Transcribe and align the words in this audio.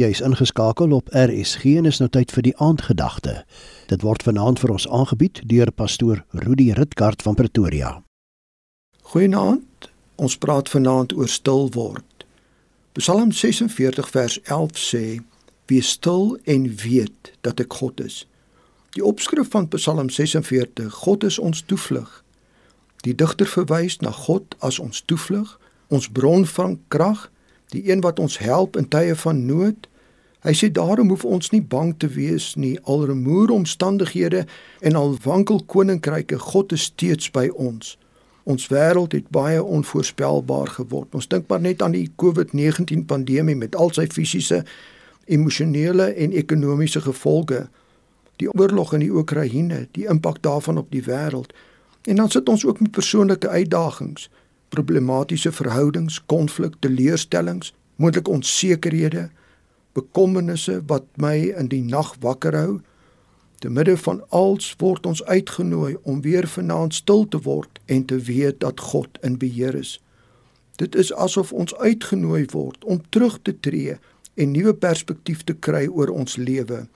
Jy 0.00 0.08
is 0.14 0.20
ingeskakel 0.24 0.94
op 0.96 1.10
RSG 1.12 1.74
en 1.76 1.84
is 1.84 1.98
nou 2.00 2.06
tyd 2.08 2.30
vir 2.32 2.44
die 2.46 2.52
aandgedagte. 2.56 3.42
Dit 3.90 4.00
word 4.00 4.22
vanaand 4.24 4.60
vir 4.62 4.70
ons 4.72 4.86
aangebied 4.88 5.42
deur 5.50 5.68
pastoor 5.76 6.22
Rudi 6.32 6.70
Ritkart 6.72 7.20
van 7.26 7.34
Pretoria. 7.36 7.90
Goeienaand. 9.12 9.90
Ons 10.16 10.38
praat 10.40 10.70
vanaand 10.72 11.12
oor 11.12 11.28
stil 11.28 11.68
word. 11.74 12.24
Psalm 12.96 13.32
46 13.32 14.08
vers 14.14 14.38
11 14.42 14.80
sê: 14.80 15.04
"Wees 15.68 15.90
stil 15.98 16.38
en 16.44 16.64
weet 16.84 17.32
dat 17.40 17.60
ek 17.60 17.72
God 17.72 18.00
is." 18.00 18.24
Die 18.96 19.04
opskrif 19.04 19.50
van 19.50 19.68
Psalm 19.68 20.08
46: 20.08 20.94
God 20.94 21.24
is 21.24 21.38
ons 21.38 21.60
toevlug. 21.60 22.24
Die 23.04 23.14
digter 23.14 23.46
verwys 23.46 23.98
na 24.00 24.10
God 24.10 24.56
as 24.58 24.78
ons 24.78 25.02
toevlug, 25.04 25.58
ons 25.88 26.08
bron 26.08 26.46
van 26.46 26.80
krag 26.88 27.28
die 27.70 27.90
een 27.90 28.00
wat 28.00 28.18
ons 28.18 28.38
help 28.38 28.76
in 28.76 28.88
tye 28.88 29.14
van 29.16 29.46
nood. 29.46 29.88
Hy 30.40 30.54
sê 30.56 30.70
daarom 30.72 31.10
hoef 31.12 31.24
ons 31.28 31.50
nie 31.52 31.60
bang 31.60 31.92
te 32.00 32.08
wees 32.08 32.54
nie 32.56 32.78
al 32.88 33.04
remoer 33.10 33.50
omstandighede 33.52 34.46
en 34.80 34.96
al 34.96 35.18
wankel 35.24 35.60
koninkryke 35.68 36.38
God 36.38 36.72
is 36.72 36.88
steeds 36.88 37.28
by 37.30 37.50
ons. 37.52 37.98
Ons 38.48 38.70
wêreld 38.72 39.12
het 39.12 39.28
baie 39.28 39.60
onvoorspelbaar 39.62 40.72
geword. 40.78 41.12
Ons 41.14 41.28
dink 41.28 41.44
maar 41.48 41.60
net 41.60 41.82
aan 41.82 41.92
die 41.92 42.08
COVID-19 42.16 43.04
pandemie 43.06 43.56
met 43.56 43.76
al 43.76 43.92
sy 43.92 44.06
fisiese, 44.08 44.62
emosionele 45.28 46.08
en 46.16 46.32
ekonomiese 46.32 47.04
gevolge. 47.04 47.66
Die 48.40 48.48
oorlog 48.48 48.94
in 48.96 49.04
die 49.04 49.12
Oekraïne, 49.12 49.86
die 49.92 50.08
impak 50.08 50.40
daarvan 50.42 50.80
op 50.80 50.88
die 50.90 51.04
wêreld. 51.04 51.52
En 52.08 52.16
dan 52.16 52.30
sit 52.32 52.48
ons 52.48 52.64
ook 52.64 52.80
met 52.80 52.96
persoonlike 52.96 53.48
uitdagings 53.48 54.30
problematiese 54.70 55.50
verhoudings, 55.52 56.20
konflik, 56.30 56.76
teleurstellings, 56.78 57.72
moontlike 57.96 58.30
onsekerhede, 58.30 59.24
bekommernisse 59.92 60.80
wat 60.86 61.06
my 61.16 61.36
in 61.58 61.70
die 61.72 61.82
nag 61.82 62.14
wakker 62.20 62.56
hou. 62.56 62.80
Te 63.60 63.70
midde 63.70 63.96
van 64.00 64.22
alles 64.28 64.74
word 64.80 65.06
ons 65.06 65.24
uitgenooi 65.24 65.96
om 66.02 66.22
weer 66.24 66.48
vanaand 66.48 66.94
stil 66.94 67.26
te 67.28 67.40
word 67.44 67.80
en 67.86 68.04
te 68.04 68.18
weet 68.18 68.60
dat 68.60 68.80
God 68.80 69.18
in 69.22 69.36
beheer 69.38 69.74
is. 69.74 69.98
Dit 70.80 70.94
is 70.94 71.12
asof 71.12 71.52
ons 71.52 71.74
uitgenooi 71.76 72.46
word 72.52 72.84
om 72.84 73.02
terug 73.08 73.38
te 73.42 73.52
tree 73.60 73.98
en 74.34 74.54
nuwe 74.54 74.74
perspektief 74.74 75.44
te 75.44 75.54
kry 75.54 75.86
oor 75.86 76.08
ons 76.08 76.36
lewe 76.36 76.86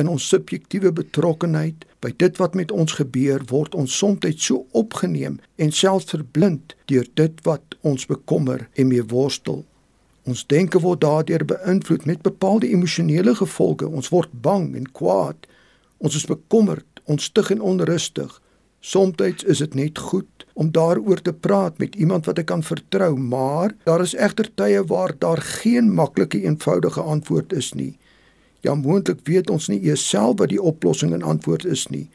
in 0.00 0.08
ons 0.08 0.28
subjektiewe 0.28 0.92
betrokkenheid 0.92 1.84
by 2.04 2.12
dit 2.22 2.38
wat 2.40 2.54
met 2.58 2.72
ons 2.72 2.94
gebeur 2.96 3.44
word 3.50 3.74
ons 3.78 3.96
soms 3.98 4.44
so 4.46 4.64
opgeneem 4.78 5.38
en 5.56 5.72
selfs 5.72 6.12
verblind 6.14 6.76
deur 6.86 7.08
dit 7.14 7.44
wat 7.48 7.76
ons 7.80 8.06
bekommer 8.06 8.68
en 8.74 8.88
mee 8.88 9.04
worstel 9.12 9.64
ons 10.28 10.46
denke 10.46 10.80
word 10.80 11.00
daardeur 11.00 11.44
beïnvloed 11.44 12.06
met 12.06 12.22
bepaalde 12.22 12.68
emosionele 12.68 13.34
gevolge 13.34 13.88
ons 13.88 14.12
word 14.14 14.32
bang 14.46 14.70
en 14.76 14.90
kwaad 15.00 15.48
ons 15.98 16.16
is 16.18 16.28
bekommerd 16.30 17.02
ontstig 17.04 17.50
en 17.50 17.60
onrustig 17.72 18.38
soms 18.80 19.42
is 19.54 19.58
dit 19.58 19.74
net 19.74 19.98
goed 19.98 20.46
om 20.52 20.70
daaroor 20.70 21.22
te 21.22 21.32
praat 21.32 21.78
met 21.78 21.94
iemand 21.94 22.26
wat 22.26 22.38
ek 22.38 22.50
kan 22.50 22.62
vertrou 22.62 23.16
maar 23.16 23.74
daar 23.84 24.02
is 24.02 24.14
egter 24.14 24.50
tye 24.54 24.82
waar 24.94 25.14
daar 25.18 25.42
geen 25.62 25.94
maklike 25.94 26.42
eenvoudige 26.42 27.00
antwoord 27.00 27.52
is 27.52 27.72
nie 27.74 27.94
Ja 28.62 28.74
moontlik 28.74 29.24
weet 29.26 29.50
ons 29.50 29.66
nie 29.68 29.80
eers 29.82 30.04
self 30.08 30.38
wat 30.38 30.52
die 30.52 30.62
oplossing 30.62 31.12
en 31.16 31.24
antwoord 31.26 31.64
is 31.66 31.88
nie. 31.90 32.06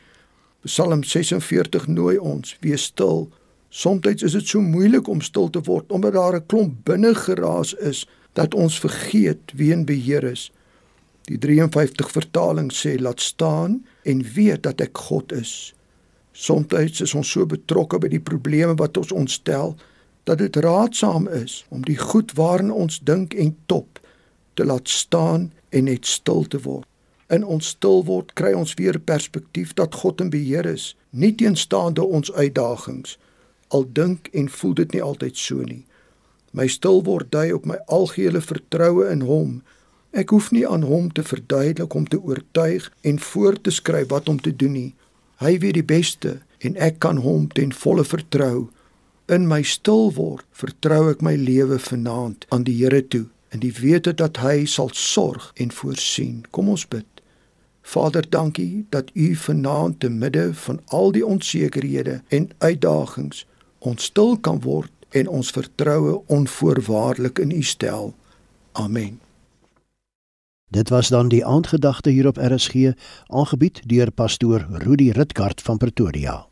Psalm 0.64 1.04
46 1.04 1.88
nooi 1.92 2.16
ons: 2.18 2.56
Wees 2.64 2.88
stil. 2.88 3.28
Somstyds 3.70 4.24
is 4.24 4.32
dit 4.32 4.48
so 4.48 4.62
moeilik 4.62 5.08
om 5.08 5.22
stil 5.22 5.50
te 5.50 5.62
word 5.62 5.92
omdat 5.92 6.14
daar 6.14 6.36
'n 6.36 6.46
klomp 6.46 6.74
binne 6.84 7.16
geraas 7.16 7.74
is 7.74 8.08
dat 8.34 8.54
ons 8.54 8.80
vergeet 8.80 9.52
wie 9.54 9.72
in 9.72 9.86
beheer 9.86 10.24
is. 10.24 10.52
Die 11.22 11.38
53 11.38 12.12
vertaling 12.12 12.72
sê: 12.72 13.00
Laat 13.00 13.22
staan 13.22 13.86
en 14.04 14.34
weet 14.34 14.64
dat 14.64 14.82
ek 14.82 14.98
God 14.98 15.32
is. 15.32 15.74
Somstyds 16.32 17.02
is 17.02 17.14
ons 17.14 17.32
so 17.32 17.46
betrokke 17.46 18.00
by 18.00 18.08
die 18.08 18.22
probleme 18.22 18.76
wat 18.76 18.98
ons 18.98 19.12
ontstel 19.12 19.76
dat 20.24 20.38
dit 20.38 20.56
raadsaam 20.56 21.28
is 21.28 21.66
om 21.70 21.82
die 21.82 21.98
goed 21.98 22.32
waarin 22.38 22.72
ons 22.72 23.00
dink 23.00 23.34
en 23.34 23.56
top 23.66 24.00
te 24.54 24.66
laat 24.66 24.90
staan 24.90 25.52
en 25.70 25.84
net 25.84 26.06
stil 26.06 26.46
te 26.48 26.60
word. 26.62 26.86
In 27.30 27.44
ons 27.44 27.68
stil 27.68 28.06
word 28.06 28.34
kry 28.40 28.54
ons 28.54 28.74
weer 28.80 29.00
perspektief 29.00 29.74
dat 29.74 29.96
God 29.96 30.22
in 30.22 30.30
beheer 30.30 30.66
is, 30.66 30.96
nie 31.10 31.34
teenstaande 31.36 32.04
ons 32.04 32.32
uitdagings. 32.32 33.18
Al 33.68 33.86
dink 33.92 34.30
en 34.34 34.50
voel 34.50 34.74
dit 34.74 34.92
nie 34.96 35.04
altyd 35.04 35.38
so 35.38 35.64
nie. 35.64 35.84
My 36.52 36.68
stil 36.72 37.04
word 37.04 37.32
dui 37.32 37.52
op 37.54 37.66
my 37.68 37.78
algehele 37.88 38.42
vertroue 38.42 39.10
in 39.12 39.26
Hom. 39.28 39.62
Ek 40.16 40.32
hoef 40.32 40.50
nie 40.56 40.64
aan 40.68 40.88
Hom 40.88 41.12
te 41.12 41.24
verduidelik 41.24 41.94
om 41.94 42.08
te 42.08 42.20
oortuig 42.22 42.88
en 43.02 43.20
voor 43.20 43.62
te 43.62 43.72
skryf 43.72 44.08
wat 44.14 44.30
om 44.30 44.40
te 44.42 44.56
doen 44.56 44.74
nie. 44.74 44.94
Hy 45.44 45.58
weet 45.62 45.78
die 45.78 45.86
beste 45.86 46.40
en 46.66 46.80
ek 46.82 47.00
kan 47.04 47.20
Hom 47.22 47.50
ten 47.54 47.76
volle 47.76 48.08
vertrou. 48.08 48.70
In 49.28 49.48
my 49.48 49.62
stil 49.62 50.14
word 50.16 50.48
vertrou 50.56 51.10
ek 51.12 51.22
my 51.22 51.36
lewe 51.36 51.80
vanaand 51.84 52.48
aan 52.50 52.64
die 52.64 52.78
Here 52.80 53.04
toe 53.04 53.28
in 53.52 53.62
die 53.64 53.74
wete 53.76 54.14
dat 54.16 54.40
hy 54.44 54.66
sal 54.66 54.90
sorg 54.94 55.52
en 55.56 55.72
voorsien. 55.72 56.44
Kom 56.52 56.70
ons 56.70 56.88
bid. 56.88 57.06
Vader, 57.88 58.26
dankie 58.30 58.86
dat 58.92 59.12
U 59.16 59.36
vanaand 59.36 60.00
te 60.00 60.10
midde 60.10 60.54
van 60.54 60.82
al 60.86 61.12
die 61.16 61.26
onsekerhede 61.26 62.22
en 62.28 62.50
uitdagings 62.58 63.46
ons 63.80 64.04
stil 64.04 64.38
kan 64.40 64.62
word 64.62 64.92
en 65.10 65.28
ons 65.28 65.52
vertroue 65.52 66.22
onvoorwaardelik 66.28 67.40
in 67.40 67.52
U 67.52 67.64
stel. 67.64 68.14
Amen. 68.72 69.20
Dit 70.68 70.90
was 70.90 71.08
dan 71.08 71.30
die 71.32 71.46
aandgedagte 71.46 72.10
hier 72.10 72.28
op 72.28 72.38
RSG, 72.38 72.92
aangebied 73.28 73.82
deur 73.86 74.12
pastoor 74.12 74.68
Rudi 74.70 75.12
Ritkart 75.12 75.62
van 75.62 75.78
Pretoria. 75.78 76.48